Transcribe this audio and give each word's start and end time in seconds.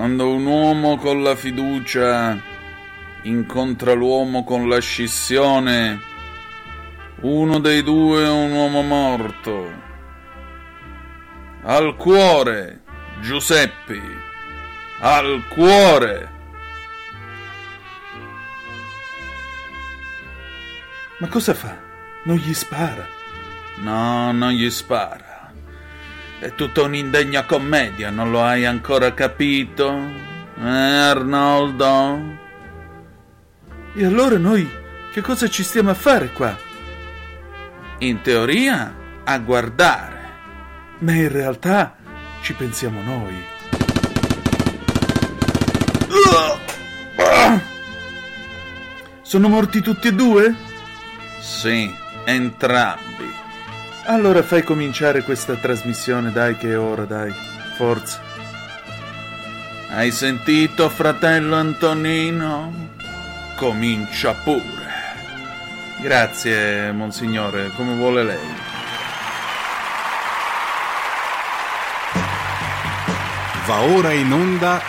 Quando 0.00 0.30
un 0.30 0.46
uomo 0.46 0.96
con 0.96 1.22
la 1.22 1.36
fiducia 1.36 2.40
incontra 3.24 3.92
l'uomo 3.92 4.44
con 4.44 4.66
la 4.66 4.80
scissione, 4.80 6.00
uno 7.20 7.58
dei 7.58 7.82
due 7.82 8.24
è 8.24 8.30
un 8.30 8.50
uomo 8.50 8.80
morto. 8.80 9.70
Al 11.64 11.96
cuore, 11.96 12.80
Giuseppi, 13.20 14.00
al 15.00 15.42
cuore. 15.50 16.30
Ma 21.18 21.28
cosa 21.28 21.52
fa? 21.52 21.76
Non 22.22 22.36
gli 22.36 22.54
spara? 22.54 23.06
No, 23.80 24.32
non 24.32 24.52
gli 24.52 24.70
spara. 24.70 25.29
È 26.40 26.54
tutta 26.54 26.80
un'indegna 26.80 27.44
commedia, 27.44 28.08
non 28.08 28.30
lo 28.30 28.42
hai 28.42 28.64
ancora 28.64 29.12
capito? 29.12 29.94
Eh, 30.58 30.66
Arnoldo? 30.66 32.38
E 33.94 34.04
allora 34.06 34.38
noi 34.38 34.66
che 35.12 35.20
cosa 35.20 35.50
ci 35.50 35.62
stiamo 35.62 35.90
a 35.90 35.94
fare 35.94 36.32
qua? 36.32 36.56
In 37.98 38.22
teoria, 38.22 38.96
a 39.22 39.38
guardare. 39.38 40.18
Ma 41.00 41.12
in 41.12 41.30
realtà 41.30 41.96
ci 42.40 42.54
pensiamo 42.54 43.02
noi. 43.02 43.44
Sono 49.20 49.48
morti 49.48 49.82
tutti 49.82 50.08
e 50.08 50.14
due? 50.14 50.54
Sì, 51.38 51.94
entrambi. 52.24 53.29
Allora 54.10 54.42
fai 54.42 54.64
cominciare 54.64 55.22
questa 55.22 55.54
trasmissione, 55.54 56.32
dai 56.32 56.56
che 56.56 56.72
è 56.72 56.78
ora, 56.78 57.04
dai. 57.04 57.32
Forza. 57.76 58.20
Hai 59.88 60.10
sentito, 60.10 60.88
fratello 60.88 61.54
Antonino? 61.54 62.88
Comincia 63.54 64.34
pure. 64.34 64.64
Grazie, 66.00 66.90
monsignore, 66.90 67.70
come 67.76 67.94
vuole 67.94 68.24
lei. 68.24 68.48
Va 73.64 73.80
ora 73.82 74.10
in 74.10 74.32
onda 74.32 74.82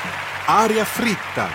Aria 0.46 0.84
fritta, 0.84 1.48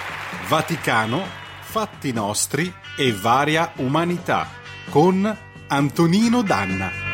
Vaticano, 0.46 1.20
fatti 1.62 2.12
nostri 2.12 2.72
e 2.96 3.12
varia 3.12 3.72
umanità 3.78 4.46
con 4.88 5.36
Antonino 5.66 6.42
Danna. 6.42 7.05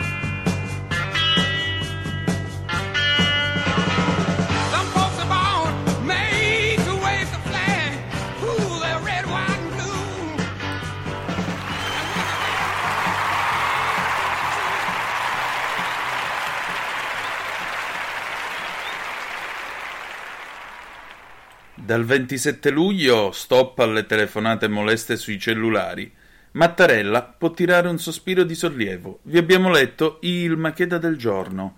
Dal 21.92 22.06
27 22.06 22.70
luglio 22.70 23.32
stop 23.32 23.80
alle 23.80 24.06
telefonate 24.06 24.66
moleste 24.66 25.18
sui 25.18 25.38
cellulari. 25.38 26.10
Mattarella 26.52 27.22
può 27.22 27.50
tirare 27.50 27.86
un 27.86 27.98
sospiro 27.98 28.44
di 28.44 28.54
sollievo. 28.54 29.18
Vi 29.24 29.36
abbiamo 29.36 29.68
letto 29.68 30.16
il 30.22 30.56
Macheda 30.56 30.96
del 30.96 31.18
giorno. 31.18 31.76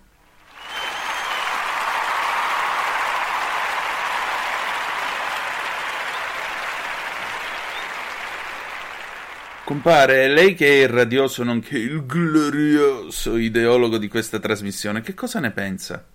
Compare, 9.64 10.28
lei 10.28 10.54
che 10.54 10.66
è 10.68 10.82
il 10.84 10.90
radioso 10.90 11.42
nonché 11.42 11.76
il 11.76 12.06
glorioso 12.06 13.36
ideologo 13.36 13.98
di 13.98 14.06
questa 14.06 14.38
trasmissione, 14.38 15.00
che 15.00 15.14
cosa 15.14 15.40
ne 15.40 15.50
pensa? 15.50 16.13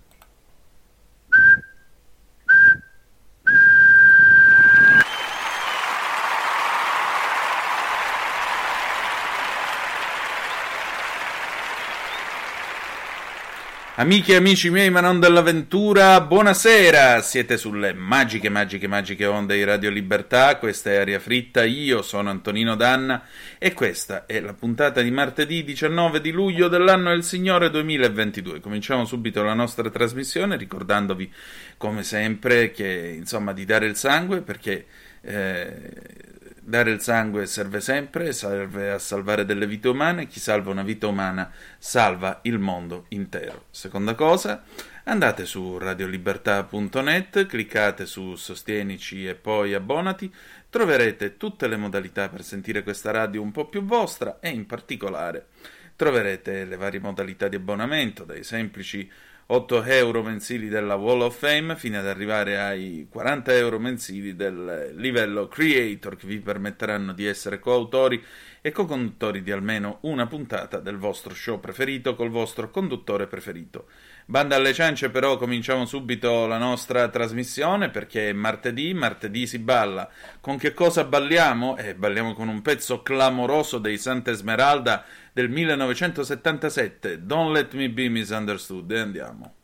Amiche 14.00 14.32
e 14.32 14.36
amici 14.38 14.70
miei, 14.70 14.90
ma 14.90 15.02
non 15.02 15.20
dell'avventura, 15.20 16.22
buonasera! 16.22 17.22
Siete 17.22 17.58
sulle 17.58 17.92
magiche, 17.92 18.48
magiche, 18.48 18.88
magiche 18.88 19.26
onde 19.26 19.58
di 19.58 19.66
Radio 19.66 19.90
Libertà. 19.90 20.56
Questa 20.56 20.90
è 20.90 20.96
Aria 20.96 21.20
Fritta. 21.20 21.66
Io 21.66 22.02
sono 22.02 22.30
Antonino 22.30 22.76
Danna 22.78 23.24
e 23.58 23.74
questa 23.74 24.26
è 24.26 24.40
la 24.40 24.54
puntata 24.54 25.02
di 25.02 25.12
martedì 25.12 25.66
19 25.66 26.22
di 26.22 26.32
luglio 26.32 26.70
dell'anno 26.70 27.10
del 27.10 27.26
Signore 27.26 27.70
2022. 27.70 28.62
Cominciamo 28.62 29.04
subito 29.04 29.44
la 29.44 29.54
nostra 29.54 29.90
trasmissione 29.90 30.56
ricordandovi, 30.56 31.30
come 31.76 32.04
sempre, 32.04 32.72
che 32.72 33.14
insomma 33.18 33.52
di 33.52 33.66
dare 33.66 33.86
il 33.86 33.98
sangue 33.98 34.40
perché. 34.40 34.86
Eh, 35.20 36.38
Dare 36.70 36.92
il 36.92 37.02
sangue 37.02 37.48
serve 37.48 37.82
sempre, 37.82 38.32
serve 38.32 38.92
a 38.92 39.00
salvare 39.00 39.44
delle 39.44 39.66
vite 39.66 39.88
umane, 39.88 40.28
chi 40.28 40.40
salva 40.40 40.70
una 40.70 40.84
vita 40.84 41.08
umana 41.08 41.52
salva 41.80 42.42
il 42.44 42.60
mondo 42.60 43.06
intero. 43.08 43.66
Seconda 43.72 44.14
cosa, 44.14 44.62
andate 45.06 45.46
su 45.46 45.80
radiolibertà.net, 45.80 47.48
cliccate 47.48 48.06
su 48.06 48.36
Sostienici 48.36 49.26
e 49.26 49.34
poi 49.34 49.74
abbonati, 49.74 50.32
troverete 50.70 51.38
tutte 51.38 51.68
le 51.68 51.76
modalità 51.76 52.30
per 52.30 52.44
sentire 52.44 52.84
questa 52.84 53.10
radio 53.10 53.42
un 53.42 53.52
po' 53.52 53.66
più 53.66 53.84
vostra 53.84 54.38
e 54.40 54.50
in 54.50 54.68
particolare 54.68 55.48
troverete 55.96 56.66
le 56.66 56.78
varie 56.78 57.00
modalità 57.00 57.48
di 57.48 57.56
abbonamento, 57.56 58.24
dai 58.24 58.44
semplici 58.44 59.10
8 59.52 59.84
euro 59.86 60.22
mensili 60.22 60.68
della 60.68 60.94
Wall 60.94 61.22
of 61.22 61.36
Fame 61.36 61.76
fino 61.76 61.98
ad 61.98 62.06
arrivare 62.06 62.60
ai 62.60 63.08
40 63.10 63.52
euro 63.56 63.80
mensili 63.80 64.36
del 64.36 64.92
livello 64.94 65.48
Creator 65.48 66.18
che 66.18 66.28
vi 66.28 66.40
permetteranno 66.40 67.14
di 67.14 67.26
essere 67.26 67.58
coautori 67.58 68.24
e 68.62 68.72
co-conduttori 68.72 69.42
di 69.42 69.52
almeno 69.52 70.00
una 70.02 70.28
puntata 70.28 70.80
del 70.80 70.98
vostro 70.98 71.34
show 71.34 71.60
preferito 71.60 72.14
col 72.14 72.30
vostro 72.30 72.70
conduttore 72.70 73.26
preferito. 73.26 73.88
Banda 74.26 74.56
alle 74.56 74.74
ciance 74.74 75.10
però 75.10 75.38
cominciamo 75.38 75.88
subito 75.88 76.46
la 76.46 76.60
nostra 76.60 77.08
trasmissione 77.08 77.90
perché 77.90 78.30
è 78.30 78.34
martedì, 78.34 78.94
martedì 78.94 79.48
si 79.48 79.58
balla. 79.58 80.08
Con 80.40 80.60
che 80.60 80.76
cosa 80.76 81.06
balliamo? 81.06 81.76
Eh, 81.78 81.96
balliamo 81.96 82.36
con 82.36 82.50
un 82.50 82.62
pezzo 82.62 83.02
clamoroso 83.02 83.80
dei 83.80 83.98
Santa 83.98 84.30
Esmeralda 84.30 85.04
del 85.34 85.50
1977, 85.50 87.26
Don't 87.26 87.56
Let 87.56 87.74
Me 87.74 87.90
Be 87.90 88.10
Misunderstood, 88.10 88.92
e 88.92 89.00
andiamo. 89.00 89.59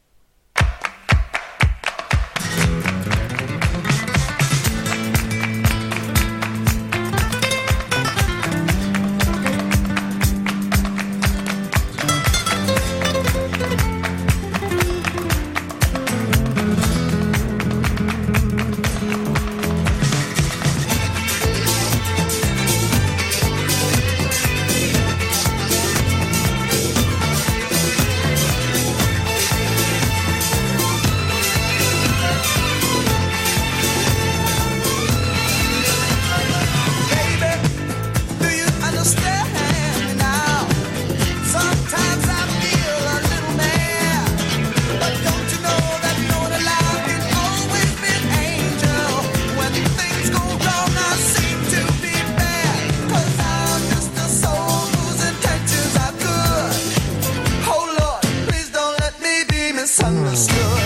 misunderstood. 59.98 60.85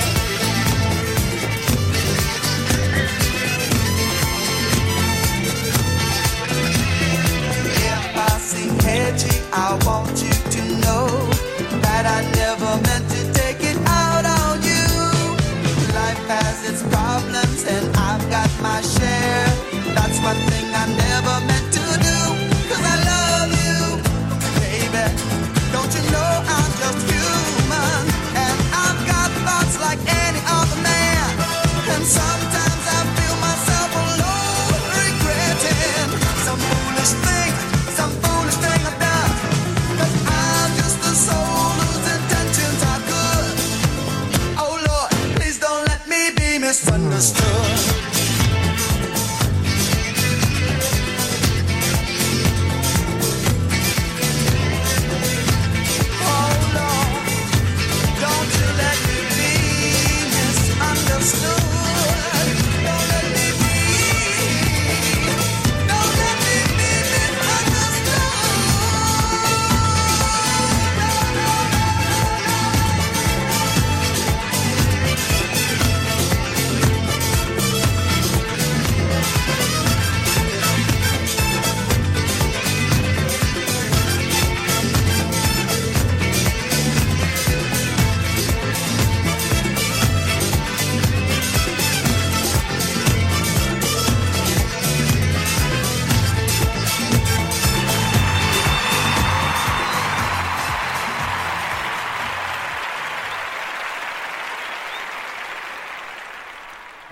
good. 47.62 47.99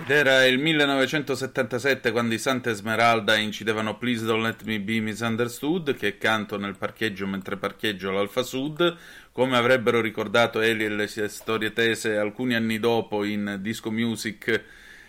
Ed 0.08 0.14
era 0.14 0.46
il 0.46 0.58
1977 0.58 2.12
quando 2.12 2.32
i 2.32 2.38
Santa 2.38 2.70
Esmeralda 2.70 3.36
incidevano 3.36 3.98
Please 3.98 4.24
Don't 4.24 4.42
Let 4.42 4.62
Me 4.62 4.80
Be 4.80 5.00
Misunderstood, 5.00 5.94
che 5.98 6.16
canto 6.16 6.56
nel 6.56 6.78
parcheggio 6.78 7.26
mentre 7.26 7.58
parcheggio 7.58 8.10
l'Alfa 8.10 8.42
Sud, 8.42 8.96
come 9.32 9.58
avrebbero 9.58 10.00
ricordato 10.00 10.62
Eli 10.62 10.86
e 10.86 10.88
le 10.88 11.08
sue 11.08 11.28
storie 11.28 11.74
tese 11.74 12.16
alcuni 12.16 12.54
anni 12.54 12.78
dopo 12.78 13.22
in 13.22 13.58
Disco 13.60 13.90
Music 13.90 14.64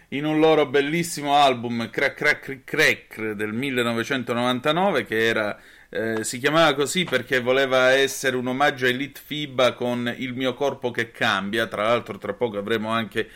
in 0.10 0.25
un 0.25 0.38
loro 0.38 0.66
bellissimo 0.66 1.34
album 1.34 1.90
Crack 1.90 2.16
Crack 2.16 2.63
Crack 2.66 2.66
Crack 2.66 3.31
del 3.36 3.54
1999 3.54 5.06
che 5.06 5.28
era 5.28 5.57
eh, 5.92 6.24
si 6.24 6.38
chiamava 6.38 6.74
così 6.75 7.04
perché 7.04 7.40
voleva 7.40 7.92
essere 7.92 8.36
un 8.36 8.48
omaggio 8.48 8.86
a 8.86 8.90
Elite 8.90 9.19
FIBA 9.24 9.74
con 9.74 10.13
il 10.18 10.36
mio 10.36 10.54
corpo 10.54 10.92
che 10.92 11.10
cambia. 11.10 11.66
Tra 11.66 11.84
l'altro, 11.84 12.18
tra 12.19 12.34
poco 12.34 12.57
avremo 12.60 12.90
anche 12.90 13.28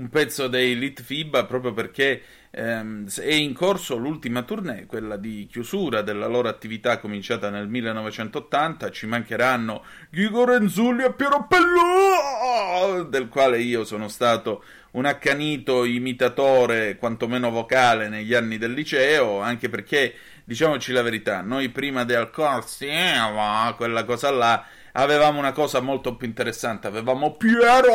un 0.00 0.08
pezzo 0.08 0.48
dei 0.48 0.72
Elite 0.72 1.02
FIBA 1.02 1.44
proprio 1.44 1.74
perché 1.74 2.22
ehm, 2.50 3.06
è 3.20 3.34
in 3.34 3.52
corso 3.52 3.96
l'ultima 3.96 4.42
tournée, 4.42 4.86
quella 4.86 5.18
di 5.18 5.46
chiusura 5.48 6.00
della 6.00 6.26
loro 6.26 6.48
attività 6.48 6.98
cominciata 6.98 7.50
nel 7.50 7.68
1980. 7.68 8.90
Ci 8.90 9.06
mancheranno 9.06 9.84
Ghigo 10.08 10.46
Renzulli 10.46 11.04
e 11.04 11.12
Piero 11.12 11.46
Pellù, 11.46 13.08
del 13.08 13.28
quale 13.28 13.60
io 13.60 13.84
sono 13.84 14.08
stato 14.08 14.64
un 14.92 15.04
accanito 15.04 15.84
imitatore, 15.84 16.96
quantomeno 16.96 17.50
vocale, 17.50 18.08
negli 18.08 18.32
anni 18.32 18.56
del 18.56 18.72
liceo, 18.72 19.40
anche 19.40 19.68
perché, 19.68 20.14
diciamoci 20.44 20.92
la 20.92 21.02
verità, 21.02 21.42
noi 21.42 21.68
prima 21.68 22.04
del 22.04 22.30
corso, 22.30 22.86
quella 23.76 24.04
cosa 24.04 24.30
là, 24.30 24.66
avevamo 24.92 25.38
una 25.38 25.52
cosa 25.52 25.80
molto 25.80 26.16
più 26.16 26.26
interessante, 26.26 26.86
avevamo 26.86 27.36
Piero 27.36 27.92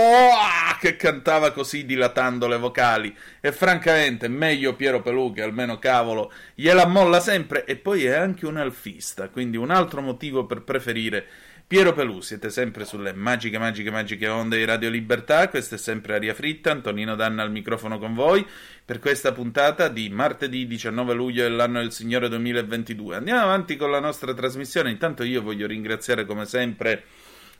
che 0.79 0.95
cantava 0.95 1.51
così 1.51 1.85
dilatando 1.85 2.47
le 2.47 2.57
vocali. 2.57 3.15
E 3.39 3.51
francamente 3.51 4.27
meglio 4.27 4.75
Piero 4.75 5.01
Pelù 5.01 5.33
che 5.33 5.41
almeno 5.41 5.79
cavolo 5.79 6.31
gliela 6.53 6.85
molla 6.85 7.19
sempre. 7.19 7.65
E 7.65 7.75
poi 7.75 8.05
è 8.05 8.13
anche 8.13 8.45
un 8.45 8.57
alfista, 8.57 9.29
quindi 9.29 9.57
un 9.57 9.71
altro 9.71 10.01
motivo 10.01 10.45
per 10.45 10.61
preferire 10.61 11.25
Piero 11.67 11.93
Pelù, 11.93 12.21
siete 12.21 12.51
sempre 12.51 12.85
sulle 12.85 13.11
magiche, 13.11 13.57
magiche, 13.57 13.89
magiche 13.89 14.27
onde 14.27 14.57
di 14.57 14.65
Radio 14.65 14.87
Libertà. 14.87 15.49
Questa 15.49 15.73
è 15.73 15.77
sempre 15.79 16.13
Aria 16.13 16.35
Fritta. 16.35 16.69
Antonino 16.69 17.15
Danna 17.15 17.41
al 17.41 17.49
microfono 17.49 17.97
con 17.97 18.13
voi 18.13 18.45
per 18.85 18.99
questa 18.99 19.31
puntata 19.31 19.87
di 19.87 20.07
martedì 20.09 20.67
19 20.67 21.15
luglio 21.15 21.41
dell'anno 21.41 21.79
del 21.79 21.91
Signore 21.91 22.29
2022. 22.29 23.15
Andiamo 23.15 23.41
avanti 23.41 23.77
con 23.77 23.89
la 23.89 23.99
nostra 23.99 24.31
trasmissione. 24.35 24.91
Intanto 24.91 25.23
io 25.23 25.41
voglio 25.41 25.65
ringraziare 25.65 26.23
come 26.27 26.45
sempre. 26.45 27.03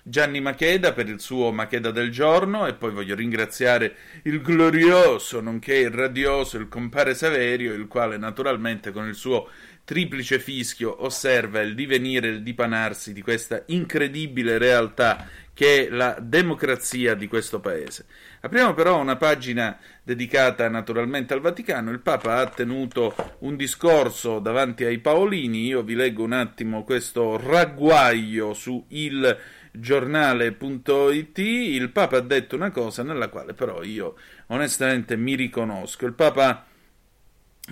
Gianni 0.08 0.40
Macheda 0.40 0.94
per 0.94 1.10
il 1.10 1.20
suo 1.20 1.52
Macheda 1.52 1.90
del 1.90 2.12
giorno 2.12 2.68
e 2.68 2.76
poi 2.76 2.92
voglio 2.92 3.16
ringraziare 3.16 3.96
il 4.26 4.40
glorioso, 4.40 5.42
nonché 5.42 5.78
il 5.78 5.90
radioso, 5.90 6.58
il 6.60 6.68
compare 6.68 7.16
Saverio, 7.16 7.74
il 7.74 7.88
quale 7.88 8.18
naturalmente 8.18 8.92
con 8.92 9.08
il 9.08 9.16
suo 9.16 9.50
triplice 9.86 10.40
fischio 10.40 11.06
osserva 11.06 11.62
il 11.62 11.76
divenire, 11.76 12.28
il 12.28 12.44
dipanarsi 12.44 13.14
di 13.14 13.22
questa 13.22 13.64
incredibile 13.68 14.58
realtà 14.58 15.28
che 15.54 15.86
è 15.86 15.90
la 15.90 16.18
democrazia 16.20 17.14
di 17.14 17.28
questo 17.28 17.62
paese. 17.62 18.06
Apriamo 18.42 18.74
però 18.74 19.00
una 19.00 19.16
pagina 19.16 19.80
dedicata 20.04 20.68
naturalmente 20.68 21.34
al 21.34 21.40
Vaticano. 21.40 21.92
Il 21.92 22.02
Papa 22.02 22.38
ha 22.38 22.48
tenuto 22.48 23.16
un 23.40 23.56
discorso 23.56 24.40
davanti 24.40 24.84
ai 24.84 24.98
Paolini. 24.98 25.68
Io 25.68 25.82
vi 25.82 25.96
leggo 25.96 26.24
un 26.24 26.34
attimo 26.34 26.84
questo 26.84 27.38
ragguaglio 27.38 28.54
su 28.54 28.84
il 28.90 29.38
giornale.it. 29.72 31.38
Il 31.38 31.90
Papa 31.92 32.18
ha 32.18 32.22
detto 32.22 32.56
una 32.56 32.72
cosa 32.72 33.04
nella 33.04 33.30
quale 33.30 33.54
però 33.54 33.82
io 33.82 34.16
onestamente 34.48 35.16
mi 35.16 35.36
riconosco. 35.36 36.06
Il 36.06 36.14
Papa 36.14 36.66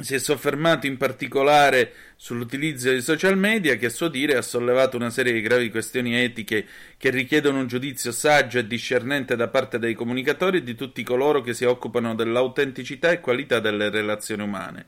si 0.02 0.16
è 0.16 0.18
soffermato 0.18 0.88
in 0.88 0.98
particolare 0.98 1.94
sull'utilizzo 2.16 2.90
dei 2.90 3.02
social 3.02 3.38
media 3.38 3.76
che 3.76 3.86
a 3.86 3.90
suo 3.90 4.08
dire 4.08 4.36
ha 4.36 4.42
sollevato 4.42 4.98
una 4.98 5.12
serie 5.12 5.34
di 5.34 5.42
gravi 5.42 5.70
questioni 5.70 6.16
etiche 6.16 6.66
che 6.98 7.12
richiedono 7.12 7.60
un 7.60 7.68
giudizio 7.68 8.12
saggio 8.12 8.58
e 8.58 8.66
discernente 8.66 9.36
da 9.36 9.50
parte 9.50 9.78
dei 9.78 9.94
comunicatori 9.94 10.58
e 10.58 10.64
di 10.64 10.74
tutti 10.74 11.04
coloro 11.04 11.42
che 11.42 11.54
si 11.54 11.66
occupano 11.66 12.16
dell'autenticità 12.16 13.12
e 13.12 13.20
qualità 13.20 13.60
delle 13.60 13.92
relazioni 13.92 14.42
umane. 14.42 14.86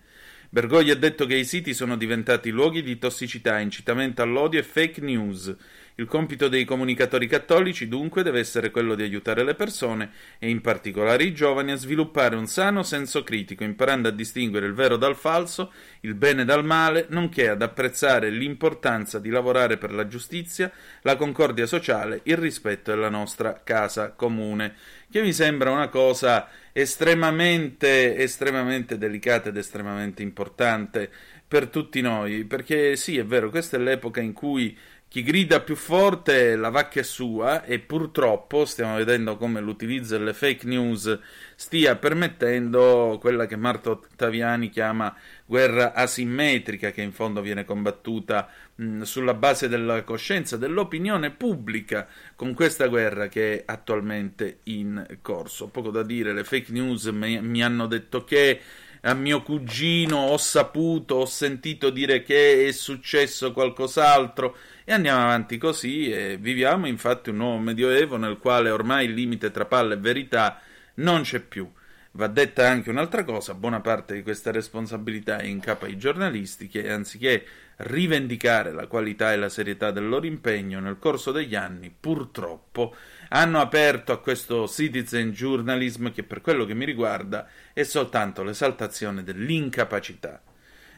Bergoglio 0.49 0.93
ha 0.93 0.97
detto 0.97 1.25
che 1.25 1.35
i 1.35 1.45
siti 1.45 1.73
sono 1.73 1.97
diventati 1.97 2.49
luoghi 2.49 2.81
di 2.81 2.97
tossicità, 2.97 3.59
incitamento 3.59 4.21
all'odio 4.21 4.59
e 4.59 4.63
fake 4.63 5.01
news 5.01 5.53
il 5.95 6.07
compito 6.07 6.49
dei 6.49 6.65
comunicatori 6.65 7.25
cattolici 7.27 7.87
dunque 7.87 8.21
deve 8.21 8.39
essere 8.39 8.69
quello 8.69 8.95
di 8.95 9.03
aiutare 9.03 9.43
le 9.43 9.55
persone 9.55 10.11
e 10.39 10.49
in 10.49 10.59
particolare 10.59 11.23
i 11.23 11.33
giovani 11.33 11.71
a 11.71 11.77
sviluppare 11.77 12.35
un 12.35 12.47
sano 12.47 12.83
senso 12.83 13.23
critico, 13.23 13.63
imparando 13.63 14.09
a 14.09 14.11
distinguere 14.11 14.65
il 14.65 14.73
vero 14.73 14.97
dal 14.97 15.15
falso, 15.15 15.71
il 16.01 16.13
bene 16.13 16.43
dal 16.43 16.65
male, 16.65 17.05
nonché 17.09 17.47
ad 17.47 17.61
apprezzare 17.61 18.29
l'importanza 18.29 19.19
di 19.19 19.29
lavorare 19.29 19.77
per 19.77 19.93
la 19.93 20.07
giustizia, 20.07 20.71
la 21.01 21.15
concordia 21.15 21.65
sociale, 21.65 22.19
il 22.23 22.37
rispetto 22.37 22.91
della 22.91 23.09
nostra 23.09 23.61
casa 23.63 24.11
comune, 24.11 24.75
che 25.09 25.21
mi 25.21 25.31
sembra 25.31 25.71
una 25.71 25.87
cosa 25.87 26.49
estremamente, 26.73 28.17
estremamente 28.17 28.97
delicata 28.97 29.47
ed 29.47 29.55
estremamente 29.55 30.21
importante 30.21 31.09
per 31.47 31.67
tutti 31.67 32.01
noi, 32.01 32.43
perché 32.43 32.95
sì, 32.95 33.17
è 33.17 33.25
vero, 33.25 33.49
questa 33.49 33.77
è 33.77 33.79
l'epoca 33.79 34.19
in 34.19 34.33
cui 34.33 34.75
chi 35.15 35.23
grida 35.23 35.61
più 35.61 35.77
forte 35.77 36.57
la 36.57 36.67
vacca 36.67 36.99
è 36.99 37.03
sua 37.03 37.63
e 37.63 37.79
purtroppo 37.79 38.65
stiamo 38.65 38.97
vedendo 38.97 39.37
come 39.37 39.61
l'utilizzo 39.61 40.17
delle 40.17 40.33
fake 40.33 40.67
news 40.67 41.17
stia 41.55 41.95
permettendo 41.95 43.17
quella 43.21 43.45
che 43.45 43.55
Marta 43.55 43.91
Ottaviani 43.91 44.69
chiama 44.69 45.15
guerra 45.45 45.93
asimmetrica 45.93 46.91
che 46.91 47.01
in 47.01 47.13
fondo 47.13 47.39
viene 47.39 47.63
combattuta 47.63 48.49
mh, 48.75 49.03
sulla 49.03 49.33
base 49.33 49.69
della 49.69 50.03
coscienza 50.03 50.57
dell'opinione 50.57 51.31
pubblica 51.31 52.09
con 52.35 52.53
questa 52.53 52.87
guerra 52.87 53.29
che 53.29 53.59
è 53.59 53.63
attualmente 53.65 54.59
in 54.63 55.19
corso. 55.21 55.69
Poco 55.69 55.91
da 55.91 56.03
dire, 56.03 56.33
le 56.33 56.43
fake 56.43 56.73
news 56.73 57.05
mi, 57.05 57.39
mi 57.39 57.63
hanno 57.63 57.87
detto 57.87 58.25
che 58.25 58.59
a 59.05 59.13
mio 59.13 59.43
cugino 59.43 60.17
ho 60.17 60.37
saputo, 60.37 61.15
ho 61.15 61.25
sentito 61.25 61.91
dire 61.91 62.23
che 62.23 62.67
è 62.67 62.71
successo 62.71 63.51
qualcos'altro 63.51 64.57
e 64.83 64.93
andiamo 64.93 65.21
avanti 65.21 65.57
così 65.57 66.11
e 66.11 66.37
viviamo 66.37 66.87
infatti 66.87 67.29
un 67.29 67.37
nuovo 67.37 67.59
medioevo 67.59 68.17
nel 68.17 68.39
quale 68.39 68.71
ormai 68.71 69.05
il 69.05 69.13
limite 69.13 69.51
tra 69.51 69.65
palla 69.65 69.93
e 69.93 69.97
verità 69.97 70.59
non 70.95 71.21
c'è 71.21 71.39
più. 71.39 71.71
Va 72.13 72.27
detta 72.27 72.67
anche 72.67 72.89
un'altra 72.89 73.23
cosa, 73.23 73.53
buona 73.53 73.79
parte 73.79 74.15
di 74.15 74.23
questa 74.23 74.49
responsabilità 74.51 75.37
è 75.37 75.45
in 75.45 75.59
capo 75.59 75.85
ai 75.85 75.97
giornalisti 75.97 76.67
che 76.67 76.89
anziché 76.89 77.45
rivendicare 77.77 78.71
la 78.71 78.87
qualità 78.87 79.33
e 79.33 79.35
la 79.35 79.49
serietà 79.49 79.91
del 79.91 80.07
loro 80.07 80.25
impegno 80.25 80.79
nel 80.79 80.97
corso 80.97 81.31
degli 81.31 81.55
anni, 81.55 81.93
purtroppo 81.97 82.95
hanno 83.35 83.59
aperto 83.59 84.13
a 84.13 84.19
questo 84.19 84.65
citizen 84.65 85.31
journalism 85.31 86.09
che 86.11 86.23
per 86.23 86.39
quello 86.39 86.63
che 86.63 86.73
mi 86.73 86.85
riguarda 86.85 87.45
è 87.73 87.83
soltanto 87.83 88.43
l'esaltazione 88.43 89.23
dell'incapacità. 89.23 90.41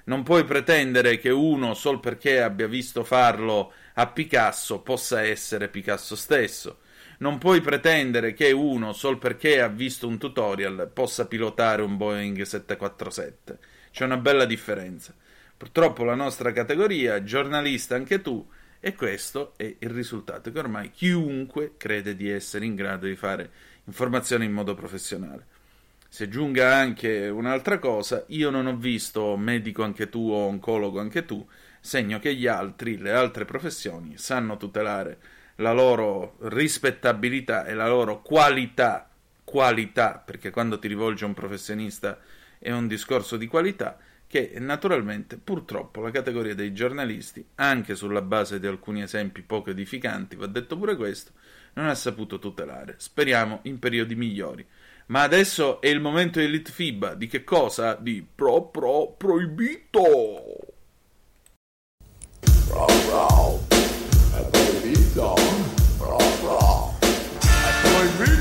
Non 0.03 0.21
puoi 0.21 0.43
pretendere 0.43 1.17
che 1.17 1.31
uno, 1.31 1.73
sol 1.73 1.99
perché 1.99 2.39
abbia 2.39 2.67
visto 2.67 3.03
farlo 3.03 3.73
a 3.95 4.05
Picasso, 4.05 4.81
possa 4.81 5.23
essere 5.23 5.67
Picasso 5.67 6.15
stesso. 6.15 6.81
Non 7.19 7.39
puoi 7.39 7.59
pretendere 7.59 8.33
che 8.33 8.51
uno, 8.51 8.93
sol 8.93 9.17
perché 9.17 9.59
ha 9.59 9.67
visto 9.67 10.07
un 10.07 10.19
tutorial, 10.19 10.91
possa 10.93 11.25
pilotare 11.25 11.81
un 11.81 11.97
Boeing 11.97 12.39
747. 12.43 13.57
C'è 13.91 14.05
una 14.05 14.17
bella 14.17 14.45
differenza. 14.45 15.11
Purtroppo 15.57 16.03
la 16.03 16.13
nostra 16.13 16.51
categoria, 16.51 17.23
giornalista 17.23 17.95
anche 17.95 18.21
tu, 18.21 18.47
e 18.87 18.95
questo 18.95 19.51
è 19.57 19.75
il 19.79 19.89
risultato 19.89 20.49
che 20.49 20.59
ormai 20.59 20.91
chiunque 20.91 21.73
crede 21.75 22.15
di 22.15 22.29
essere 22.29 22.63
in 22.63 22.73
grado 22.73 23.05
di 23.05 23.17
fare 23.17 23.49
informazione 23.83 24.45
in 24.45 24.53
modo 24.53 24.75
professionale. 24.75 25.45
Si 26.07 26.23
aggiunga 26.23 26.73
anche 26.73 27.27
un'altra 27.27 27.79
cosa, 27.79 28.23
io 28.27 28.49
non 28.49 28.65
ho 28.65 28.77
visto 28.77 29.35
medico 29.35 29.83
anche 29.83 30.07
tu 30.07 30.29
o 30.29 30.45
oncologo 30.45 31.01
anche 31.01 31.25
tu, 31.25 31.45
segno 31.81 32.19
che 32.19 32.33
gli 32.33 32.47
altri, 32.47 32.97
le 32.97 33.11
altre 33.11 33.43
professioni, 33.43 34.17
sanno 34.17 34.55
tutelare 34.55 35.17
la 35.55 35.73
loro 35.73 36.37
rispettabilità 36.43 37.65
e 37.65 37.73
la 37.73 37.89
loro 37.89 38.21
qualità, 38.21 39.09
qualità, 39.43 40.23
perché 40.25 40.49
quando 40.49 40.79
ti 40.79 40.87
rivolge 40.87 41.25
un 41.25 41.33
professionista 41.33 42.19
è 42.57 42.71
un 42.71 42.87
discorso 42.87 43.35
di 43.35 43.47
qualità, 43.47 43.97
che 44.27 44.53
naturalmente 44.59 45.37
purtroppo 45.37 46.01
la 46.01 46.11
categoria 46.11 46.53
dei 46.53 46.73
giornalisti, 46.73 47.45
anche 47.55 47.95
sulla 47.95 48.21
base 48.21 48.59
di 48.59 48.67
alcuni 48.67 49.01
esempi 49.01 49.41
poco 49.41 49.69
edificanti, 49.69 50.35
va 50.35 50.47
detto 50.47 50.77
pure 50.77 50.95
questo, 50.95 51.31
non 51.73 51.87
ha 51.87 51.95
saputo 51.95 52.37
tutelare. 52.37 52.95
Speriamo 52.97 53.59
in 53.63 53.79
periodi 53.79 54.15
migliori. 54.15 54.65
Ma 55.07 55.21
adesso 55.21 55.79
è 55.79 55.87
il 55.87 56.01
momento 56.01 56.39
di 56.39 56.49
Litfiba. 56.49 57.13
Di 57.13 57.27
che 57.27 57.45
cosa? 57.45 57.95
Di 57.95 58.25
pro 58.35 58.63
pro 58.63 59.13
proibito. 59.15 59.95
Pro 62.67 62.85
pro, 62.85 63.63
è 64.35 64.49
proibito. 64.49 65.33
Pro 65.97 66.17
pro, 66.41 66.93
è 66.99 67.81
proibito. 67.81 68.36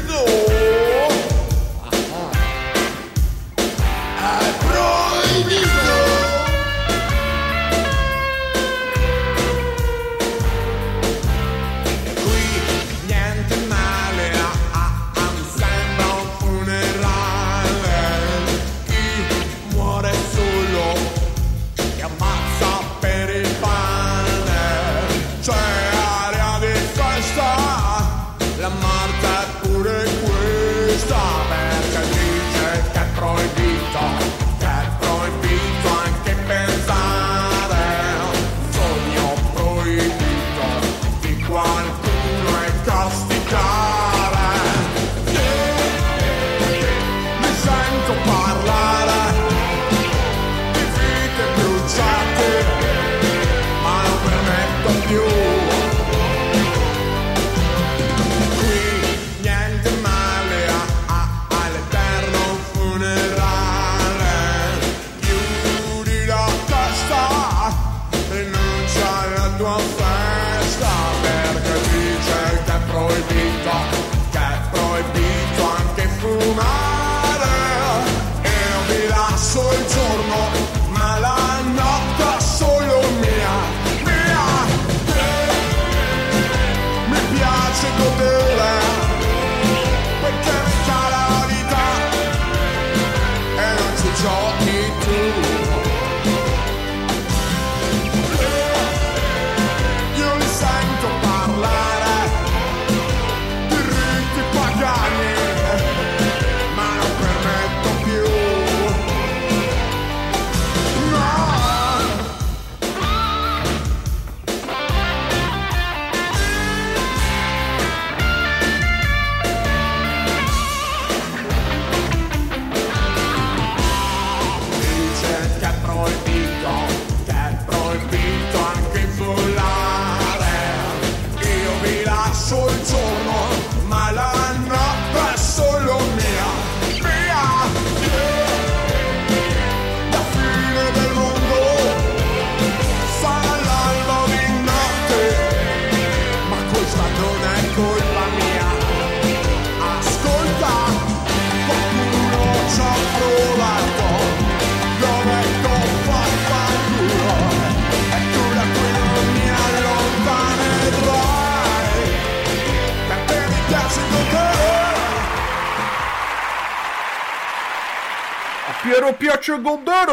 A 169.06 169.12
Piero 169.12 169.60
godere! 169.60 170.12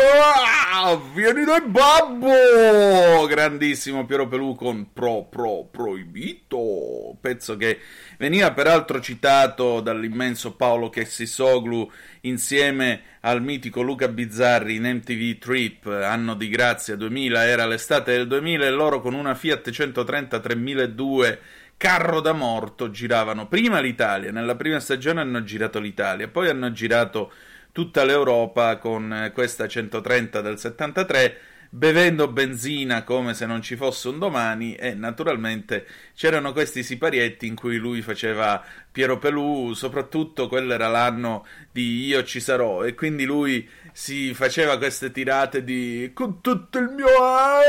Ah, 0.71 1.01
vieni 1.15 1.43
dal 1.45 1.67
babbo! 1.67 3.25
Grandissimo 3.25 4.05
Piero 4.05 4.27
Pelù 4.27 4.53
con 4.53 4.93
Pro 4.93 5.23
Pro 5.23 5.67
Proibito, 5.71 7.17
pezzo 7.19 7.57
che 7.57 7.79
veniva 8.19 8.51
peraltro 8.51 9.01
citato 9.01 9.79
dall'immenso 9.79 10.53
Paolo 10.53 10.91
Chessisoglu 10.91 11.91
insieme 12.21 13.01
al 13.21 13.41
mitico 13.41 13.81
Luca 13.81 14.07
Bizzarri 14.07 14.75
in 14.75 14.83
MTV 14.83 15.39
Trip, 15.39 15.85
anno 15.87 16.35
di 16.35 16.47
grazia 16.47 16.95
2000, 16.95 17.47
era 17.47 17.65
l'estate 17.65 18.11
del 18.11 18.27
2000 18.27 18.63
e 18.63 18.69
loro 18.69 19.01
con 19.01 19.15
una 19.15 19.33
Fiat 19.33 19.71
130 19.71 20.39
3002 20.39 21.39
carro 21.77 22.21
da 22.21 22.33
morto 22.33 22.91
giravano 22.91 23.47
prima 23.47 23.79
l'Italia, 23.79 24.31
nella 24.31 24.55
prima 24.55 24.79
stagione 24.79 25.21
hanno 25.21 25.43
girato 25.43 25.79
l'Italia, 25.79 26.27
poi 26.27 26.47
hanno 26.47 26.71
girato 26.71 27.31
tutta 27.73 28.05
l'Europa 28.05 28.77
con 28.77 29.11
eh, 29.11 29.31
questa 29.31 29.67
130 29.67 30.39
del 30.41 30.57
73 30.57 31.37
bevendo 31.75 32.27
benzina 32.27 33.03
come 33.03 33.33
se 33.33 33.47
non 33.47 33.63
ci 33.63 33.75
fosse 33.75 34.09
un 34.09 34.19
domani 34.19 34.75
e 34.75 34.93
naturalmente 34.93 35.87
c'erano 36.13 36.51
questi 36.51 36.83
siparietti 36.83 37.47
in 37.47 37.55
cui 37.55 37.77
lui 37.77 38.03
faceva 38.03 38.63
Piero 38.91 39.17
Pelù, 39.17 39.73
soprattutto 39.73 40.47
quello 40.47 40.73
era 40.73 40.87
l'anno 40.87 41.47
di 41.71 42.05
Io 42.05 42.23
ci 42.23 42.39
sarò 42.39 42.83
e 42.83 42.93
quindi 42.93 43.25
lui 43.25 43.67
si 43.91 44.35
faceva 44.35 44.77
queste 44.77 45.09
tirate 45.09 45.63
di 45.63 46.11
con 46.13 46.41
tutto 46.41 46.77
il 46.77 46.89
mio 46.89 47.07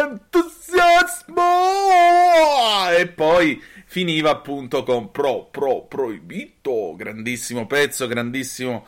entusiasmo! 0.06 1.42
E 2.94 3.06
poi 3.06 3.62
finiva 3.86 4.28
appunto 4.28 4.82
con 4.82 5.10
Pro 5.10 5.48
Pro 5.50 5.86
Proibito, 5.86 6.94
grandissimo 6.94 7.66
pezzo, 7.66 8.06
grandissimo 8.06 8.86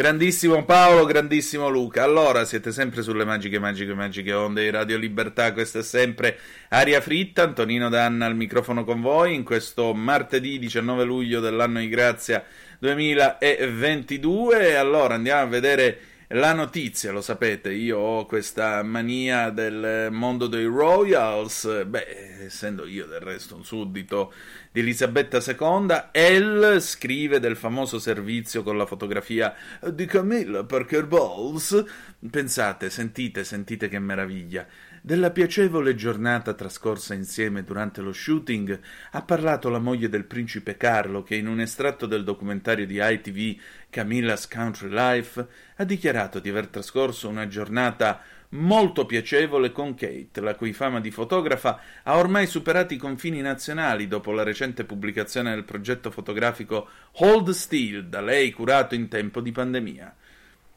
Grandissimo 0.00 0.64
Paolo, 0.64 1.04
grandissimo 1.04 1.68
Luca. 1.68 2.02
Allora, 2.02 2.46
siete 2.46 2.72
sempre 2.72 3.02
sulle 3.02 3.26
magiche, 3.26 3.58
magiche, 3.58 3.92
magiche 3.92 4.32
onde 4.32 4.62
di 4.62 4.70
Radio 4.70 4.96
Libertà. 4.96 5.52
Questa 5.52 5.80
è 5.80 5.82
sempre 5.82 6.38
Aria 6.70 7.02
Fritta. 7.02 7.42
Antonino 7.42 7.90
Danna 7.90 8.24
al 8.24 8.34
microfono 8.34 8.82
con 8.84 9.02
voi 9.02 9.34
in 9.34 9.44
questo 9.44 9.92
martedì 9.92 10.58
19 10.58 11.04
luglio 11.04 11.40
dell'anno 11.40 11.80
di 11.80 11.90
grazia 11.90 12.42
2022. 12.78 14.74
Allora, 14.74 15.16
andiamo 15.16 15.42
a 15.42 15.46
vedere 15.46 15.98
la 16.32 16.52
notizia. 16.52 17.12
Lo 17.12 17.20
sapete, 17.20 17.72
io 17.72 17.98
ho 17.98 18.26
questa 18.26 18.82
mania 18.82 19.50
del 19.50 20.08
mondo 20.10 20.46
dei 20.46 20.64
Royals. 20.64 21.84
Beh, 21.84 22.44
essendo 22.44 22.86
io 22.86 23.06
del 23.06 23.20
resto 23.20 23.56
un 23.56 23.64
suddito 23.64 24.32
di 24.70 24.80
Elisabetta 24.80 25.38
II, 25.44 26.08
Elle 26.12 26.80
scrive 26.80 27.40
del 27.40 27.56
famoso 27.56 27.98
servizio 27.98 28.62
con 28.62 28.76
la 28.76 28.86
fotografia 28.86 29.54
di 29.92 30.06
Camilla 30.06 30.64
Parker 30.64 31.06
Bowles. 31.06 31.84
Pensate, 32.30 32.90
sentite, 32.90 33.44
sentite 33.44 33.88
che 33.88 33.98
meraviglia. 33.98 34.66
Della 35.02 35.30
piacevole 35.30 35.94
giornata 35.94 36.52
trascorsa 36.52 37.14
insieme 37.14 37.64
durante 37.64 38.02
lo 38.02 38.12
shooting 38.12 38.78
ha 39.12 39.22
parlato 39.22 39.70
la 39.70 39.78
moglie 39.78 40.10
del 40.10 40.26
principe 40.26 40.76
Carlo 40.76 41.22
che 41.22 41.36
in 41.36 41.48
un 41.48 41.58
estratto 41.58 42.04
del 42.04 42.22
documentario 42.22 42.86
di 42.86 42.98
ITV 43.00 43.58
Camilla's 43.88 44.46
Country 44.46 44.90
Life 44.90 45.46
ha 45.76 45.84
dichiarato 45.84 46.38
di 46.38 46.50
aver 46.50 46.66
trascorso 46.66 47.30
una 47.30 47.48
giornata 47.48 48.20
molto 48.50 49.06
piacevole 49.06 49.72
con 49.72 49.94
Kate, 49.94 50.42
la 50.42 50.54
cui 50.54 50.74
fama 50.74 51.00
di 51.00 51.10
fotografa 51.10 51.80
ha 52.02 52.18
ormai 52.18 52.46
superato 52.46 52.92
i 52.92 52.98
confini 52.98 53.40
nazionali 53.40 54.06
dopo 54.06 54.32
la 54.32 54.42
recente 54.42 54.84
pubblicazione 54.84 55.54
del 55.54 55.64
progetto 55.64 56.10
fotografico 56.10 56.86
Hold 57.12 57.48
Still, 57.50 58.02
da 58.02 58.20
lei 58.20 58.52
curato 58.52 58.94
in 58.94 59.08
tempo 59.08 59.40
di 59.40 59.50
pandemia. 59.50 60.14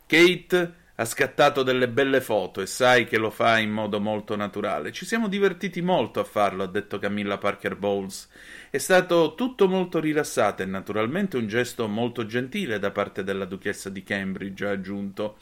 Kate 0.05 0.81
ha 0.95 1.05
scattato 1.05 1.63
delle 1.63 1.89
belle 1.89 2.21
foto 2.21 2.62
e 2.62 2.67
sai 2.67 3.07
che 3.07 3.17
lo 3.17 3.31
fa 3.31 3.57
in 3.57 3.71
modo 3.71 4.00
molto 4.00 4.35
naturale. 4.35 4.91
Ci 4.91 5.05
siamo 5.05 5.27
divertiti 5.27 5.81
molto 5.81 6.19
a 6.19 6.23
farlo, 6.23 6.62
ha 6.62 6.67
detto 6.67 7.00
Camilla 7.00 7.39
Parker 7.39 7.75
Bowles. 7.75 8.29
È 8.69 8.77
stato 8.77 9.33
tutto 9.35 9.67
molto 9.67 10.00
rilassato 10.00 10.62
e 10.62 10.65
naturalmente 10.67 11.38
un 11.38 11.47
gesto 11.47 11.88
molto 11.88 12.27
gentile 12.27 12.77
da 12.77 12.91
parte 12.91 13.23
della 13.23 13.45
duchessa 13.45 13.89
di 13.89 14.03
Cambridge, 14.03 14.67
ha 14.67 14.71
aggiunto. 14.71 15.38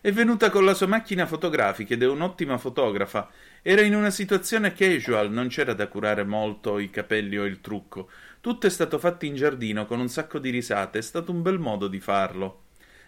È 0.00 0.10
venuta 0.10 0.48
con 0.48 0.64
la 0.64 0.74
sua 0.74 0.86
macchina 0.86 1.26
fotografica 1.26 1.92
ed 1.92 2.02
è 2.02 2.06
un'ottima 2.06 2.56
fotografa. 2.56 3.30
Era 3.60 3.82
in 3.82 3.94
una 3.94 4.10
situazione 4.10 4.72
casual, 4.72 5.30
non 5.30 5.48
c'era 5.48 5.74
da 5.74 5.86
curare 5.86 6.24
molto 6.24 6.78
i 6.78 6.88
capelli 6.88 7.38
o 7.38 7.44
il 7.44 7.60
trucco. 7.60 8.08
Tutto 8.40 8.66
è 8.66 8.70
stato 8.70 8.98
fatto 8.98 9.26
in 9.26 9.34
giardino 9.34 9.84
con 9.84 10.00
un 10.00 10.08
sacco 10.08 10.38
di 10.38 10.48
risate, 10.48 10.98
è 10.98 11.02
stato 11.02 11.30
un 11.30 11.42
bel 11.42 11.58
modo 11.58 11.88
di 11.88 12.00
farlo. 12.00 12.63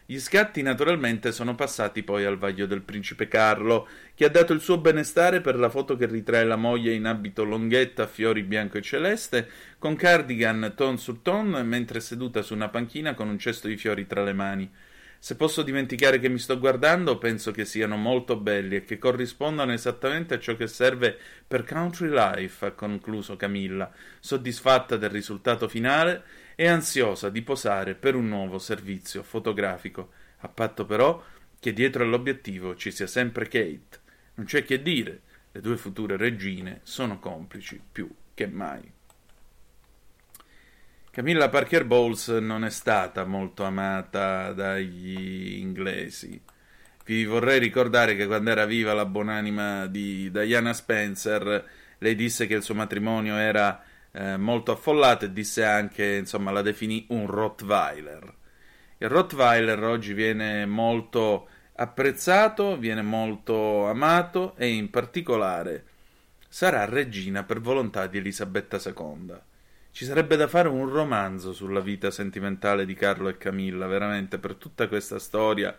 Gli 0.08 0.20
scatti 0.20 0.62
naturalmente 0.62 1.32
sono 1.32 1.56
passati 1.56 2.04
poi 2.04 2.24
al 2.24 2.38
vaglio 2.38 2.66
del 2.66 2.82
principe 2.82 3.26
Carlo, 3.26 3.88
che 4.14 4.24
ha 4.24 4.28
dato 4.28 4.52
il 4.52 4.60
suo 4.60 4.78
benestare 4.78 5.40
per 5.40 5.58
la 5.58 5.68
foto 5.68 5.96
che 5.96 6.06
ritrae 6.06 6.44
la 6.44 6.54
moglie 6.54 6.92
in 6.92 7.06
abito 7.06 7.42
longhetta 7.42 8.06
fiori 8.06 8.44
bianco 8.44 8.78
e 8.78 8.82
celeste, 8.82 9.48
con 9.80 9.96
cardigan 9.96 10.74
ton 10.76 10.96
su 10.96 11.22
ton, 11.22 11.48
mentre 11.64 11.98
seduta 11.98 12.42
su 12.42 12.54
una 12.54 12.68
panchina 12.68 13.14
con 13.14 13.28
un 13.28 13.36
cesto 13.36 13.66
di 13.66 13.76
fiori 13.76 14.06
tra 14.06 14.22
le 14.22 14.32
mani. 14.32 14.70
Se 15.18 15.34
posso 15.34 15.62
dimenticare 15.62 16.20
che 16.20 16.28
mi 16.28 16.38
sto 16.38 16.56
guardando, 16.56 17.18
penso 17.18 17.50
che 17.50 17.64
siano 17.64 17.96
molto 17.96 18.36
belli 18.36 18.76
e 18.76 18.84
che 18.84 18.98
corrispondano 18.98 19.72
esattamente 19.72 20.34
a 20.34 20.38
ciò 20.38 20.54
che 20.54 20.68
serve 20.68 21.18
per 21.48 21.64
Country 21.64 22.10
Life, 22.10 22.64
ha 22.64 22.70
concluso 22.70 23.34
Camilla, 23.34 23.90
soddisfatta 24.20 24.96
del 24.96 25.10
risultato 25.10 25.66
finale 25.66 26.22
e 26.56 26.66
ansiosa 26.66 27.28
di 27.28 27.42
posare 27.42 27.94
per 27.94 28.16
un 28.16 28.26
nuovo 28.26 28.58
servizio 28.58 29.22
fotografico, 29.22 30.10
a 30.38 30.48
patto 30.48 30.84
però 30.84 31.22
che 31.60 31.72
dietro 31.72 32.02
all'obiettivo 32.02 32.74
ci 32.74 32.90
sia 32.90 33.06
sempre 33.06 33.44
Kate. 33.44 34.00
Non 34.34 34.46
c'è 34.46 34.64
che 34.64 34.82
dire, 34.82 35.20
le 35.52 35.60
due 35.60 35.76
future 35.76 36.16
regine 36.16 36.80
sono 36.82 37.20
complici 37.20 37.80
più 37.92 38.12
che 38.34 38.46
mai. 38.48 38.92
Camilla 41.10 41.48
Parker 41.48 41.84
Bowles 41.86 42.28
non 42.28 42.64
è 42.64 42.70
stata 42.70 43.24
molto 43.24 43.64
amata 43.64 44.52
dagli 44.52 45.58
inglesi. 45.58 46.38
Vi 47.04 47.24
vorrei 47.24 47.58
ricordare 47.58 48.16
che 48.16 48.26
quando 48.26 48.50
era 48.50 48.66
viva 48.66 48.92
la 48.92 49.06
buonanima 49.06 49.86
di 49.86 50.30
Diana 50.30 50.72
Spencer 50.72 51.64
lei 51.98 52.14
disse 52.14 52.46
che 52.46 52.54
il 52.54 52.62
suo 52.62 52.74
matrimonio 52.74 53.36
era 53.36 53.82
eh, 54.16 54.38
molto 54.38 54.72
affollato 54.72 55.26
e 55.26 55.32
disse 55.32 55.62
anche, 55.62 56.14
insomma, 56.14 56.50
la 56.50 56.62
definì 56.62 57.04
un 57.10 57.26
Rottweiler. 57.26 58.34
Il 58.98 59.08
Rottweiler 59.10 59.82
oggi 59.84 60.14
viene 60.14 60.64
molto 60.64 61.48
apprezzato, 61.74 62.78
viene 62.78 63.02
molto 63.02 63.86
amato 63.86 64.56
e 64.56 64.68
in 64.68 64.88
particolare 64.88 65.84
sarà 66.48 66.86
regina 66.86 67.44
per 67.44 67.60
volontà 67.60 68.06
di 68.06 68.16
Elisabetta 68.16 68.80
II. 68.82 69.34
Ci 69.90 70.04
sarebbe 70.06 70.36
da 70.36 70.48
fare 70.48 70.68
un 70.68 70.88
romanzo 70.88 71.52
sulla 71.52 71.80
vita 71.80 72.10
sentimentale 72.10 72.86
di 72.86 72.94
Carlo 72.94 73.28
e 73.28 73.36
Camilla, 73.36 73.86
veramente, 73.86 74.38
per 74.38 74.54
tutta 74.54 74.88
questa 74.88 75.18
storia, 75.18 75.76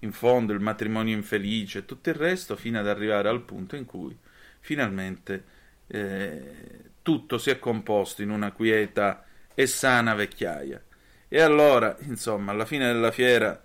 in 0.00 0.12
fondo 0.12 0.52
il 0.52 0.60
matrimonio 0.60 1.16
infelice 1.16 1.80
e 1.80 1.84
tutto 1.86 2.08
il 2.08 2.14
resto, 2.14 2.54
fino 2.54 2.78
ad 2.78 2.86
arrivare 2.86 3.28
al 3.28 3.42
punto 3.42 3.74
in 3.74 3.84
cui 3.84 4.16
finalmente 4.60 5.44
eh, 5.88 6.89
tutto 7.02 7.38
si 7.38 7.50
è 7.50 7.58
composto 7.58 8.22
in 8.22 8.30
una 8.30 8.52
quieta 8.52 9.24
e 9.54 9.66
sana 9.66 10.14
vecchiaia. 10.14 10.82
E 11.28 11.40
allora, 11.40 11.96
insomma, 12.00 12.52
alla 12.52 12.64
fine 12.64 12.86
della 12.86 13.10
fiera 13.10 13.60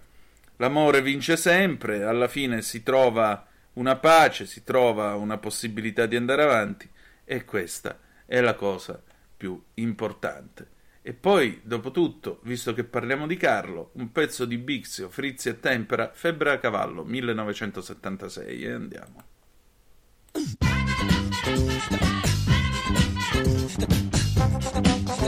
l'amore 0.58 1.02
vince 1.02 1.38
sempre, 1.38 2.04
alla 2.04 2.28
fine 2.28 2.62
si 2.62 2.84
trova 2.84 3.48
una 3.74 3.95
pace, 3.95 4.45
si 4.45 4.63
trova 4.63 5.15
una 5.15 5.38
possibilità 5.38 6.06
di 6.06 6.15
andare 6.15 6.43
avanti 6.43 6.89
e 7.24 7.43
questa 7.43 8.00
è 8.26 8.39
la 8.39 8.54
cosa 8.56 9.02
più 9.36 9.62
importante. 9.76 10.74
E 11.02 11.13
poi, 11.13 11.62
dopo 11.63 11.91
tutto, 11.91 12.39
visto 12.43 12.74
che 12.74 12.84
parliamo 12.84 13.28
di 13.28 13.38
Carlo, 13.38 13.91
un 13.93 14.12
pezzo 14.12 14.45
di 14.45 14.58
Bixio, 14.58 15.10
Frizzi 15.10 15.50
e 15.50 15.60
Tempera, 15.60 16.10
Febbre 16.13 16.52
a 16.52 16.58
cavallo, 16.58 17.04
1976, 17.04 18.63
e 18.63 18.71
andiamo. 18.71 19.24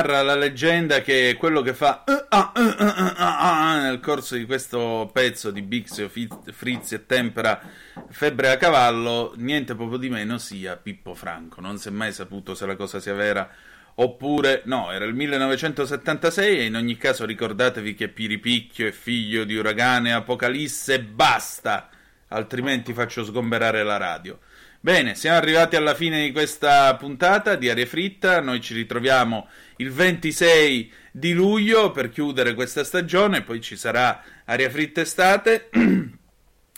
Narra 0.00 0.22
la 0.22 0.34
leggenda 0.34 1.02
che 1.02 1.36
quello 1.38 1.60
che 1.60 1.74
fa 1.74 2.04
uh, 2.06 2.24
ah, 2.30 2.52
uh, 2.56 2.60
uh, 2.60 3.14
ah, 3.18 3.80
nel 3.82 4.00
corso 4.00 4.34
di 4.34 4.46
questo 4.46 5.10
pezzo 5.12 5.50
di 5.50 5.60
Bixio, 5.60 6.08
Frizzi 6.08 6.94
e 6.94 7.04
Tempera 7.04 7.60
Febbre 8.08 8.50
a 8.50 8.56
cavallo, 8.56 9.34
niente 9.36 9.74
proprio 9.74 9.98
di 9.98 10.08
meno 10.08 10.38
sia 10.38 10.76
Pippo 10.76 11.12
Franco. 11.12 11.60
Non 11.60 11.76
si 11.76 11.88
è 11.88 11.90
mai 11.90 12.14
saputo 12.14 12.54
se 12.54 12.64
la 12.64 12.76
cosa 12.76 12.98
sia 12.98 13.12
vera 13.12 13.46
oppure 13.96 14.62
no, 14.64 14.90
era 14.90 15.04
il 15.04 15.12
1976 15.12 16.60
e 16.60 16.64
in 16.64 16.76
ogni 16.76 16.96
caso 16.96 17.26
ricordatevi 17.26 17.94
che 17.94 18.08
Piripicchio 18.08 18.86
è 18.86 18.92
figlio 18.92 19.44
di 19.44 19.54
uragano 19.54 20.08
e 20.08 20.12
apocalisse, 20.12 21.02
basta, 21.02 21.90
altrimenti 22.28 22.94
faccio 22.94 23.22
sgomberare 23.22 23.82
la 23.82 23.98
radio. 23.98 24.38
Bene, 24.82 25.14
siamo 25.14 25.36
arrivati 25.36 25.76
alla 25.76 25.94
fine 25.94 26.22
di 26.22 26.32
questa 26.32 26.96
puntata 26.96 27.54
di 27.54 27.68
Aria 27.68 27.84
Fritta, 27.84 28.40
noi 28.40 28.62
ci 28.62 28.72
ritroviamo 28.72 29.46
il 29.80 29.90
26 29.90 30.92
di 31.10 31.32
luglio 31.32 31.90
per 31.90 32.10
chiudere 32.10 32.54
questa 32.54 32.84
stagione, 32.84 33.42
poi 33.42 33.60
ci 33.60 33.76
sarà 33.76 34.22
Aria 34.44 34.70
Fritta 34.70 35.00
estate. 35.00 35.70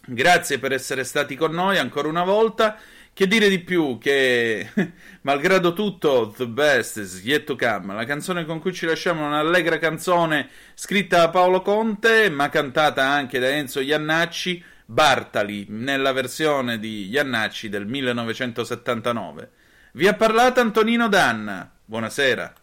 Grazie 0.05 0.59
per 0.59 0.73
essere 0.73 1.05
stati 1.05 1.37
con 1.37 1.53
noi 1.53 1.79
ancora 1.79 2.09
una 2.09 2.25
volta. 2.25 2.79
Che 3.15 3.27
dire 3.27 3.51
di 3.51 3.59
più 3.59 3.99
che, 3.99 4.71
malgrado 5.23 5.75
tutto, 5.75 6.33
The 6.35 6.47
Best 6.47 6.97
is 6.97 7.23
yet 7.23 7.45
to 7.45 7.57
come, 7.57 7.93
la 7.93 8.07
canzone 8.07 8.47
con 8.47 8.59
cui 8.59 8.73
ci 8.73 8.87
lasciamo 8.87 9.25
è 9.25 9.27
un'allegra 9.27 9.77
canzone 9.77 10.49
scritta 10.73 11.19
da 11.19 11.29
Paolo 11.29 11.61
Conte, 11.61 12.31
ma 12.31 12.49
cantata 12.49 13.05
anche 13.05 13.39
da 13.39 13.49
Enzo 13.49 13.81
Iannacci, 13.81 14.65
Bartali, 14.87 15.67
nella 15.69 16.13
versione 16.13 16.79
di 16.79 17.09
Iannacci 17.09 17.69
del 17.69 17.87
1979. 17.87 19.51
Vi 19.93 20.07
ha 20.07 20.15
parlato 20.15 20.61
Antonino 20.61 21.09
Danna. 21.09 21.71
Buonasera. 21.85 22.62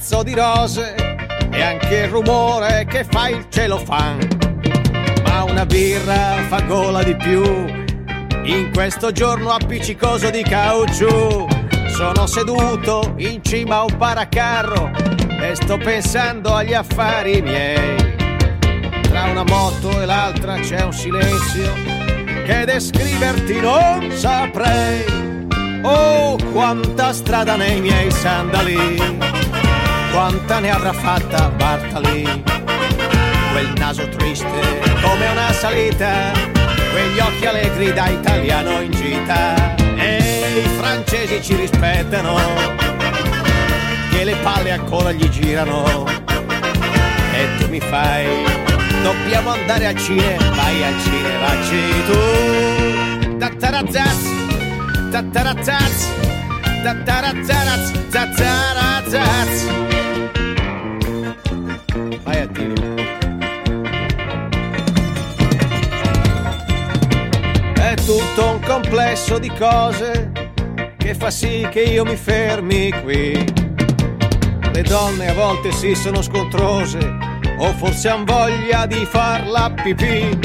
Mazzo 0.00 0.22
di 0.22 0.34
rose 0.34 0.94
e 1.52 1.62
anche 1.62 1.94
il 1.94 2.08
rumore 2.08 2.86
che 2.88 3.04
fa 3.04 3.28
il 3.28 3.46
celofan. 3.50 4.28
Ma 5.24 5.44
una 5.44 5.66
birra 5.66 6.36
fa 6.48 6.62
gola 6.62 7.02
di 7.02 7.14
più 7.14 7.42
in 8.44 8.70
questo 8.72 9.12
giorno 9.12 9.50
appiccicoso 9.50 10.30
di 10.30 10.42
caucciù. 10.42 11.46
Sono 11.88 12.26
seduto 12.26 13.12
in 13.18 13.44
cima 13.44 13.76
a 13.76 13.82
un 13.84 13.96
paracarro 13.98 14.90
e 15.38 15.54
sto 15.54 15.76
pensando 15.76 16.54
agli 16.54 16.72
affari 16.72 17.42
miei. 17.42 18.16
Tra 19.02 19.24
una 19.24 19.44
moto 19.44 20.00
e 20.00 20.06
l'altra 20.06 20.54
c'è 20.60 20.82
un 20.82 20.94
silenzio 20.94 21.74
che 22.46 22.64
descriverti 22.64 23.60
non 23.60 24.10
saprei. 24.12 25.04
Oh, 25.82 26.38
quanta 26.52 27.12
strada 27.12 27.56
nei 27.56 27.82
miei 27.82 28.10
sandali. 28.10 29.39
Quanta 30.12 30.58
ne 30.58 30.70
avrà 30.70 30.92
fatta 30.92 31.48
Bartali. 31.50 32.42
Quel 33.52 33.72
naso 33.76 34.08
triste 34.08 34.80
come 35.02 35.26
una 35.28 35.52
salita, 35.52 36.32
quegli 36.92 37.18
occhi 37.18 37.46
allegri 37.46 37.92
da 37.92 38.08
italiano 38.08 38.80
in 38.80 38.90
gita. 38.90 39.74
E 39.96 40.62
i 40.64 40.68
francesi 40.78 41.42
ci 41.42 41.54
rispettano, 41.54 42.36
che 44.10 44.24
le 44.24 44.36
palle 44.36 44.72
ancora 44.72 45.12
gli 45.12 45.28
girano. 45.28 46.06
E 47.32 47.48
tu 47.58 47.68
mi 47.68 47.80
fai, 47.80 48.26
dobbiamo 49.02 49.50
andare 49.50 49.86
al 49.86 49.96
cinema, 49.96 50.50
vai 50.54 50.84
al 50.84 51.00
cinema, 51.02 51.38
vacci 51.46 52.04
tu. 52.06 53.38
Tattarazaz, 53.38 54.22
tattarazaz, 55.10 56.08
tattarazaz, 56.82 57.92
tattarazaz. 58.10 59.89
È 67.74 67.94
tutto 67.94 68.50
un 68.50 68.60
complesso 68.60 69.38
di 69.38 69.50
cose 69.58 70.30
che 70.96 71.14
fa 71.14 71.30
sì 71.30 71.66
che 71.70 71.80
io 71.80 72.04
mi 72.04 72.16
fermi 72.16 72.92
qui. 73.02 73.32
Le 74.72 74.82
donne 74.82 75.28
a 75.28 75.34
volte 75.34 75.72
sì 75.72 75.94
sono 75.94 76.22
scontrose, 76.22 76.98
o 77.58 77.72
forse 77.72 78.08
han 78.08 78.24
voglia 78.24 78.86
di 78.86 79.04
far 79.04 79.46
la 79.46 79.72
pipì. 79.82 80.38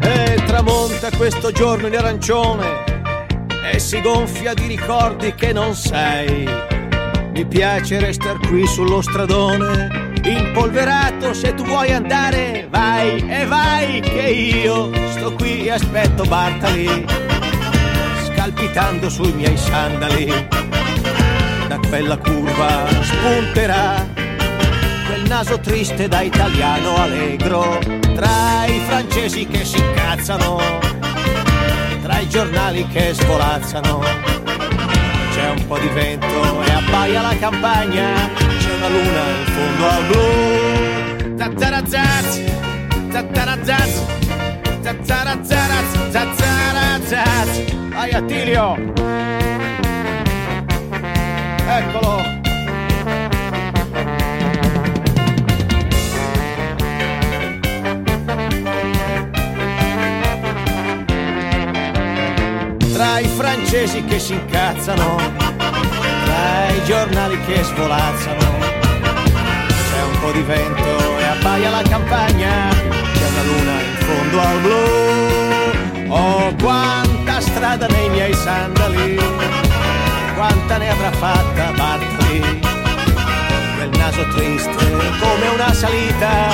E 0.00 0.42
tramonta 0.46 1.10
questo 1.16 1.50
giorno 1.50 1.88
in 1.88 1.96
arancione 1.96 2.96
e 3.70 3.78
si 3.78 4.00
gonfia 4.00 4.54
di 4.54 4.66
ricordi 4.66 5.34
che 5.34 5.52
non 5.52 5.74
sei. 5.74 6.48
Mi 7.32 7.44
piace 7.46 8.00
restar 8.00 8.38
qui 8.46 8.66
sullo 8.66 9.02
stradone, 9.02 10.07
impolverato, 10.24 11.32
se 11.34 11.54
tu 11.54 11.64
vuoi 11.64 11.92
andare, 11.92 12.66
vai 12.70 13.24
e 13.28 13.46
vai, 13.46 14.00
che 14.00 14.28
io 14.28 14.90
sto 15.10 15.32
qui 15.34 15.66
e 15.66 15.70
aspetto 15.70 16.24
Bartali, 16.24 17.04
scalpitando 18.26 19.08
sui 19.08 19.32
miei 19.32 19.56
sandali. 19.56 20.46
Da 21.68 21.78
quella 21.88 22.16
curva 22.16 22.86
spunterà 23.02 24.06
quel 25.06 25.22
naso 25.28 25.58
triste 25.60 26.08
da 26.08 26.20
italiano 26.20 26.96
allegro, 26.96 27.78
tra 28.14 28.66
i 28.66 28.80
francesi 28.86 29.46
che 29.46 29.64
si 29.64 29.78
incazzano, 29.78 30.60
tra 32.02 32.18
i 32.18 32.28
giornali 32.28 32.86
che 32.88 33.12
svolazzano 33.12 34.28
c'è 35.38 35.50
un 35.50 35.66
po' 35.68 35.78
di 35.78 35.88
vento 35.88 36.62
e 36.64 36.72
abbaia 36.72 37.22
la 37.22 37.36
campagna, 37.38 38.28
una 38.78 38.88
luna 38.88 39.22
in 39.30 39.44
fondo 39.54 39.88
al 39.88 40.04
blu. 40.06 41.36
Tattarazaz, 41.36 42.40
tattarazaz, 43.10 43.92
tattarazaz, 44.82 45.88
tattarazaz. 46.12 47.50
Vai 47.92 48.12
Attilio! 48.12 48.76
Eccolo! 51.66 52.36
Tra 62.92 63.18
i 63.18 63.26
francesi 63.26 64.04
che 64.04 64.18
si 64.18 64.34
incazzano, 64.34 65.16
tra 66.24 66.68
i 66.70 66.84
giornali 66.84 67.40
che 67.46 67.62
svolazzano, 67.64 68.47
po' 70.28 70.32
di 70.32 70.42
vento 70.42 71.18
e 71.18 71.24
abbaia 71.24 71.70
la 71.70 71.82
campagna, 71.82 72.68
c'è 73.12 73.28
una 73.28 73.42
luna 73.42 73.80
in 73.80 73.96
fondo 73.98 74.40
al 74.40 74.60
blu. 74.60 76.12
Oh, 76.12 76.54
quanta 76.60 77.40
strada 77.40 77.86
nei 77.86 78.08
miei 78.10 78.34
sandali, 78.34 79.18
quanta 80.34 80.76
ne 80.76 80.90
avrà 80.90 81.12
fatta 81.12 81.72
Bartoli, 81.76 82.60
quel 83.76 83.90
naso 83.98 84.26
triste 84.34 84.76
come 85.18 85.48
una 85.54 85.72
salita, 85.72 86.48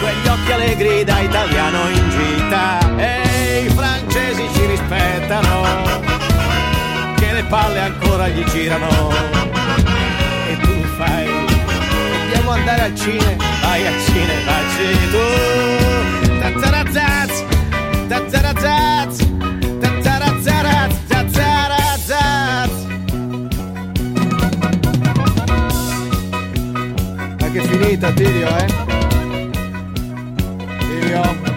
quegli 0.00 0.28
occhi 0.28 0.52
allegri 0.52 1.04
da 1.04 1.20
italiano 1.20 1.88
in 1.88 2.10
gita. 2.10 2.96
E 2.96 3.66
i 3.66 3.70
francesi 3.70 4.48
ci 4.54 4.66
rispettano, 4.66 5.62
che 7.16 7.32
le 7.32 7.44
palle 7.44 7.80
ancora 7.80 8.28
gli 8.28 8.44
girano. 8.44 9.95
Andare 12.56 12.82
al 12.82 12.94
cinema, 12.96 13.44
vai 13.60 13.86
al 13.86 14.00
cinema, 14.04 14.44
vacci 14.50 15.10
tu. 15.12 15.24
Tazzarazaz, 16.40 17.44
tazzarazaz, 18.08 19.16
tazzarazzaraz, 19.80 20.94
tazzarazaz. 21.06 22.72
Ma 27.40 27.50
che 27.50 27.62
finita, 27.62 28.12
Tirio, 28.12 28.48
eh? 28.48 28.66
Tirio. 30.78 31.54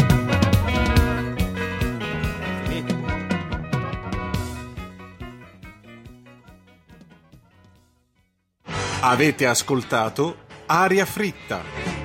Avete 9.02 9.48
ascoltato 9.48 10.48
Aria 10.72 11.04
Fritta. 11.04 11.99